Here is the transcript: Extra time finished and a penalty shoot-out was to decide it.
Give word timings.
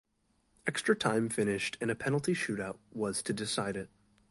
Extra 0.65 0.95
time 0.95 1.29
finished 1.29 1.77
and 1.79 1.91
a 1.91 1.95
penalty 1.95 2.33
shoot-out 2.33 2.79
was 2.91 3.21
to 3.21 3.33
decide 3.33 3.77
it. 3.77 3.91